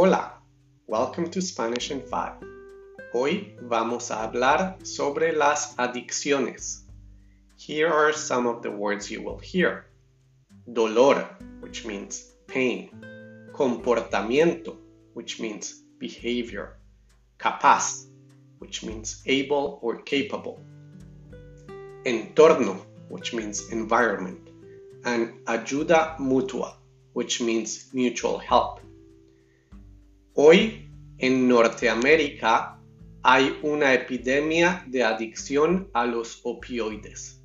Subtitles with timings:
[0.00, 0.32] Hola,
[0.86, 2.32] welcome to Spanish in 5.
[3.12, 6.84] Hoy vamos a hablar sobre las adicciones.
[7.58, 9.84] Here are some of the words you will hear.
[10.72, 11.28] Dolor,
[11.60, 12.88] which means pain.
[13.52, 14.78] Comportamiento,
[15.12, 16.78] which means behavior.
[17.38, 18.06] Capaz,
[18.58, 20.62] which means able or capable.
[22.06, 22.80] Entorno,
[23.10, 24.48] which means environment.
[25.04, 26.72] And ayuda mutua,
[27.12, 28.80] which means mutual help.
[30.34, 32.78] Hoy en Norteamérica
[33.20, 37.42] hay una epidemia de adicción a los opioides.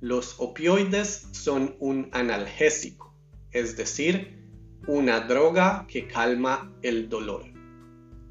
[0.00, 3.12] Los opioides son un analgésico,
[3.50, 4.38] es decir,
[4.86, 7.44] una droga que calma el dolor.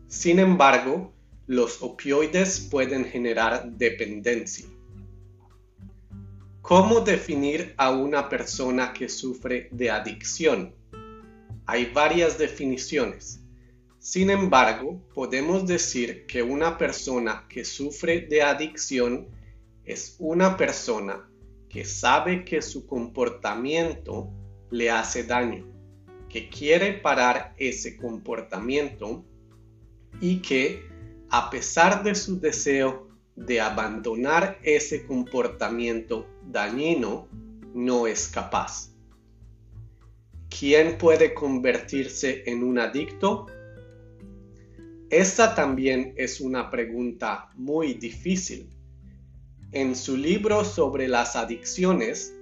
[0.07, 1.13] Sin embargo,
[1.47, 4.67] los opioides pueden generar dependencia.
[6.61, 10.73] ¿Cómo definir a una persona que sufre de adicción?
[11.65, 13.40] Hay varias definiciones.
[14.01, 19.27] Sin embargo, podemos decir que una persona que sufre de adicción
[19.85, 21.29] es una persona
[21.69, 24.31] que sabe que su comportamiento
[24.71, 25.67] le hace daño,
[26.29, 29.23] que quiere parar ese comportamiento
[30.19, 30.81] y que,
[31.29, 37.27] a pesar de su deseo de abandonar ese comportamiento dañino,
[37.75, 38.95] no es capaz.
[40.49, 43.45] ¿Quién puede convertirse en un adicto?
[45.11, 48.69] Esta también es una pregunta muy difícil.
[49.73, 52.33] En su libro sobre las adicciones,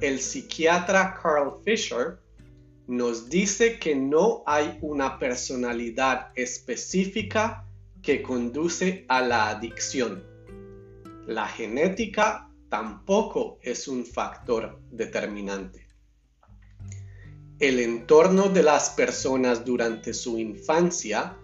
[0.00, 2.18] el psiquiatra Carl Fisher
[2.88, 7.64] nos dice que no hay una personalidad específica
[8.02, 10.24] que conduce a la adicción.
[11.28, 15.86] La genética tampoco es un factor determinante.
[17.60, 21.36] El entorno de las personas durante su infancia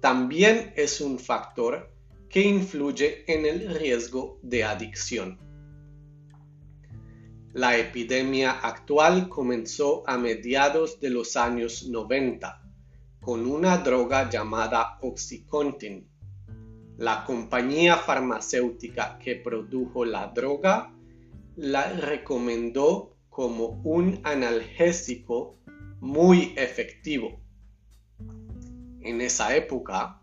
[0.00, 1.92] también es un factor
[2.30, 5.38] que influye en el riesgo de adicción.
[7.52, 12.62] La epidemia actual comenzó a mediados de los años 90
[13.20, 16.08] con una droga llamada Oxycontin.
[16.96, 20.94] La compañía farmacéutica que produjo la droga
[21.56, 25.58] la recomendó como un analgésico
[26.00, 27.40] muy efectivo
[29.02, 30.20] en esa época,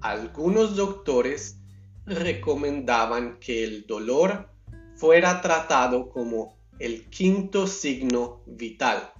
[0.00, 1.58] algunos doctores
[2.06, 4.48] recomendaban que el dolor
[4.94, 9.12] fuera tratado como el quinto signo vital.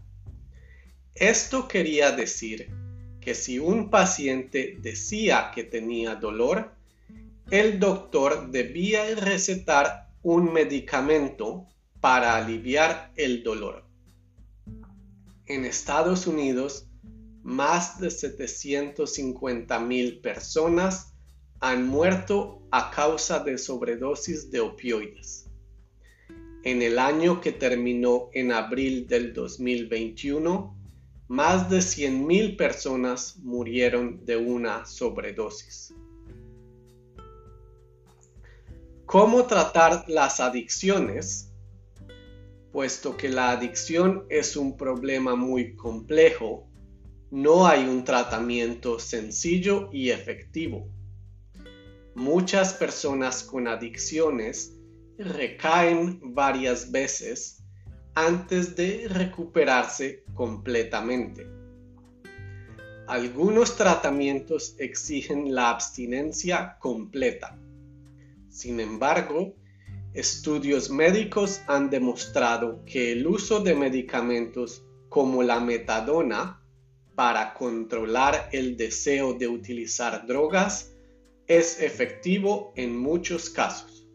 [1.14, 2.70] Esto quería decir
[3.20, 6.72] que si un paciente decía que tenía dolor,
[7.50, 11.66] el doctor debía recetar un medicamento
[12.00, 13.84] para aliviar el dolor.
[15.46, 16.86] En Estados Unidos,
[17.46, 21.14] más de 750 mil personas
[21.60, 25.46] han muerto a causa de sobredosis de opioides.
[26.64, 30.76] En el año que terminó en abril del 2021,
[31.28, 35.94] más de 100 mil personas murieron de una sobredosis.
[39.06, 41.52] ¿Cómo tratar las adicciones?
[42.72, 46.66] Puesto que la adicción es un problema muy complejo,
[47.30, 50.88] no hay un tratamiento sencillo y efectivo.
[52.14, 54.72] Muchas personas con adicciones
[55.18, 57.62] recaen varias veces
[58.14, 61.46] antes de recuperarse completamente.
[63.08, 67.58] Algunos tratamientos exigen la abstinencia completa.
[68.48, 69.54] Sin embargo,
[70.14, 76.62] estudios médicos han demostrado que el uso de medicamentos como la metadona
[77.16, 80.92] para controlar el deseo de utilizar drogas
[81.46, 84.06] es efectivo en muchos casos.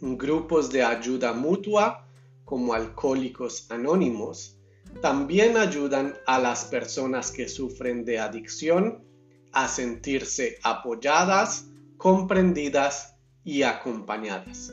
[0.00, 2.08] Grupos de ayuda mutua,
[2.44, 4.56] como Alcohólicos Anónimos,
[5.02, 9.04] también ayudan a las personas que sufren de adicción
[9.52, 11.66] a sentirse apoyadas,
[11.96, 14.72] comprendidas y acompañadas.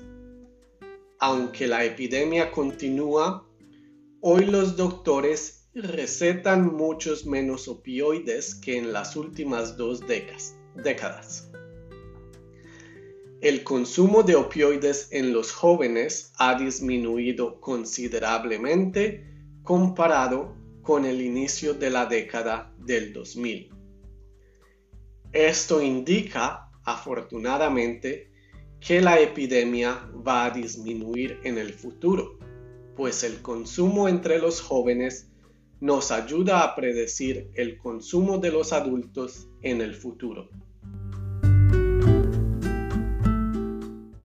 [1.19, 3.47] Aunque la epidemia continúa,
[4.21, 10.01] hoy los doctores recetan muchos menos opioides que en las últimas dos
[10.75, 11.49] décadas.
[13.41, 19.27] El consumo de opioides en los jóvenes ha disminuido considerablemente
[19.63, 23.69] comparado con el inicio de la década del 2000.
[25.33, 28.31] Esto indica, afortunadamente,
[28.79, 32.37] que la epidemia va a disminuir en el futuro,
[32.95, 35.32] pues el consumo entre los jóvenes
[35.83, 40.47] nos ayuda a predecir el consumo de los adultos en el futuro.